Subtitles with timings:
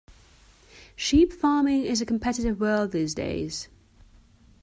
[0.95, 3.69] Sheep farming is a competitive world these days.